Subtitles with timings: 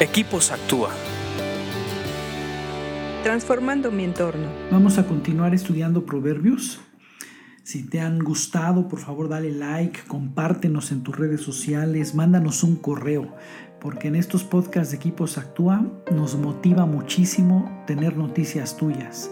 [0.00, 0.90] Equipos Actúa.
[3.22, 4.48] Transformando mi entorno.
[4.72, 6.80] Vamos a continuar estudiando proverbios.
[7.62, 12.74] Si te han gustado, por favor dale like, compártenos en tus redes sociales, mándanos un
[12.74, 13.36] correo,
[13.80, 19.30] porque en estos podcasts de Equipos Actúa nos motiva muchísimo tener noticias tuyas.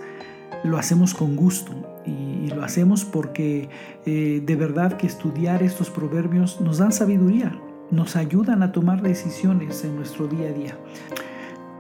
[0.63, 1.73] Lo hacemos con gusto
[2.07, 3.69] y, lo hacemos porque
[4.07, 7.59] eh, de verdad que estudiar estos proverbios nos dan sabiduría,
[7.93, 10.77] nos ayudan a tomar decisiones en nuestro día a día.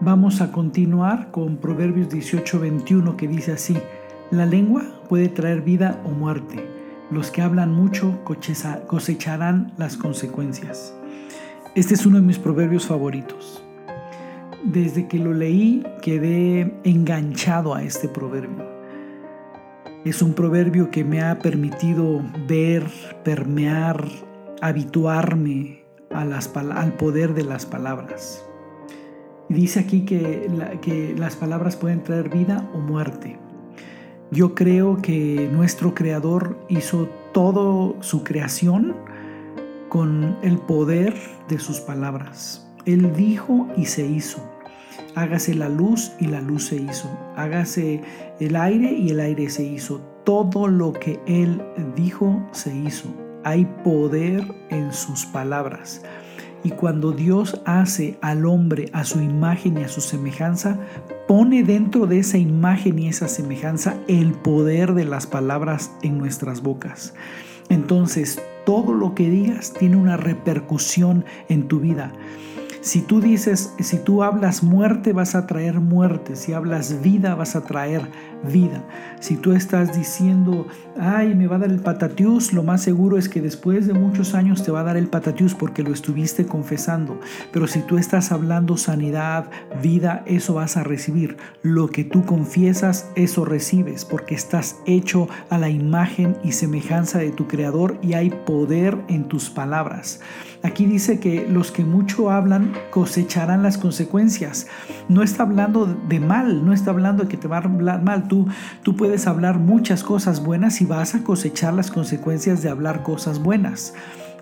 [0.00, 3.76] Vamos a continuar con Proverbios 18:21 que dice así,
[4.30, 6.68] la lengua puede traer vida o muerte.
[7.10, 10.94] Los que hablan mucho cosecharán las consecuencias.
[11.74, 13.62] Este es uno de mis proverbios favoritos.
[14.64, 18.70] Desde que lo leí quedé enganchado a este proverbio.
[20.04, 22.84] Es un proverbio que me ha permitido ver,
[23.24, 24.06] permear,
[24.60, 25.81] habituarme
[26.14, 28.44] al poder de las palabras.
[29.48, 30.48] dice aquí que,
[30.80, 33.38] que las palabras pueden traer vida o muerte.
[34.30, 38.94] Yo creo que nuestro Creador hizo toda su creación
[39.90, 41.14] con el poder
[41.48, 42.66] de sus palabras.
[42.86, 44.38] Él dijo y se hizo.
[45.14, 47.10] Hágase la luz y la luz se hizo.
[47.36, 48.00] Hágase
[48.40, 50.00] el aire y el aire se hizo.
[50.24, 51.62] Todo lo que Él
[51.94, 53.08] dijo se hizo.
[53.44, 56.02] Hay poder en sus palabras.
[56.64, 60.78] Y cuando Dios hace al hombre a su imagen y a su semejanza,
[61.26, 66.62] pone dentro de esa imagen y esa semejanza el poder de las palabras en nuestras
[66.62, 67.14] bocas.
[67.68, 72.12] Entonces, todo lo que digas tiene una repercusión en tu vida.
[72.82, 76.34] Si tú dices, si tú hablas muerte, vas a traer muerte.
[76.34, 78.02] Si hablas vida, vas a traer
[78.42, 78.82] vida.
[79.20, 80.66] Si tú estás diciendo,
[80.98, 84.34] ay, me va a dar el patatius, lo más seguro es que después de muchos
[84.34, 87.20] años te va a dar el patatius porque lo estuviste confesando.
[87.52, 89.48] Pero si tú estás hablando sanidad,
[89.80, 91.36] vida, eso vas a recibir.
[91.62, 97.30] Lo que tú confiesas, eso recibes porque estás hecho a la imagen y semejanza de
[97.30, 100.18] tu Creador y hay poder en tus palabras.
[100.64, 104.66] Aquí dice que los que mucho hablan cosecharán las consecuencias.
[105.08, 108.28] No está hablando de mal, no está hablando de que te va a hablar mal.
[108.28, 108.46] Tú,
[108.82, 113.38] tú puedes hablar muchas cosas buenas y vas a cosechar las consecuencias de hablar cosas
[113.38, 113.94] buenas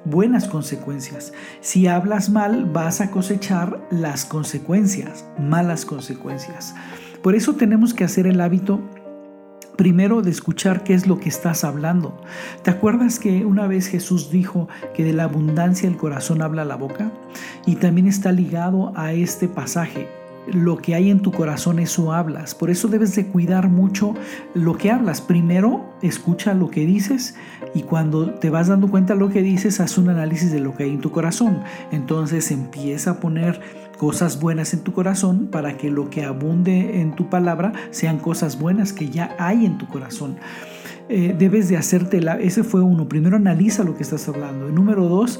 [0.04, 1.32] buenas consecuencias.
[1.60, 6.74] Si hablas mal, vas a cosechar las consecuencias, malas consecuencias.
[7.22, 8.80] Por eso tenemos que hacer el hábito
[9.80, 12.14] primero de escuchar qué es lo que estás hablando.
[12.62, 16.76] ¿Te acuerdas que una vez Jesús dijo que de la abundancia el corazón habla la
[16.76, 17.10] boca?
[17.64, 20.06] Y también está ligado a este pasaje.
[20.52, 22.54] Lo que hay en tu corazón, eso hablas.
[22.54, 24.14] Por eso debes de cuidar mucho
[24.52, 25.22] lo que hablas.
[25.22, 27.36] Primero, escucha lo que dices
[27.74, 30.76] y cuando te vas dando cuenta de lo que dices, haz un análisis de lo
[30.76, 31.62] que hay en tu corazón.
[31.91, 33.62] Entonces empieza a poner
[34.00, 38.59] cosas buenas en tu corazón para que lo que abunde en tu palabra sean cosas
[38.59, 40.38] buenas que ya hay en tu corazón.
[41.11, 44.71] Eh, debes de hacerte, la, ese fue uno, primero analiza lo que estás hablando.
[44.71, 45.39] Número dos,